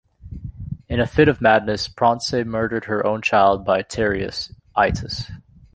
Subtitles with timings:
[0.89, 5.29] In a fit of madness Procne murdered her own child by Tereus, Itys.